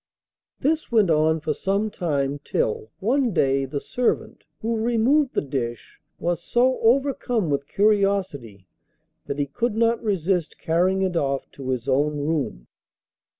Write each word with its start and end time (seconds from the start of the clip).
This 0.61 0.91
went 0.91 1.11
on 1.11 1.41
for 1.41 1.53
some 1.53 1.91
time 1.91 2.39
till, 2.43 2.89
one 2.99 3.33
day, 3.33 3.65
the 3.65 3.79
servant 3.79 4.45
who 4.61 4.75
removed 4.77 5.35
the 5.35 5.41
dish 5.43 6.01
was 6.17 6.41
so 6.41 6.79
overcome 6.79 7.51
with 7.51 7.67
curiosity, 7.67 8.65
that 9.27 9.37
he 9.37 9.45
could 9.45 9.75
not 9.75 10.01
resist 10.01 10.57
carrying 10.57 11.03
it 11.03 11.15
off 11.15 11.51
to 11.51 11.69
his 11.69 11.87
own 11.87 12.17
room. 12.17 12.65